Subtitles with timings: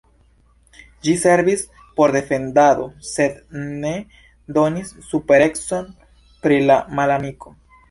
[1.07, 1.63] Ĝi servis
[1.99, 3.37] por defendado, sed
[3.85, 3.93] ne
[4.59, 5.89] donis superecon
[6.47, 7.57] pri la malamiko.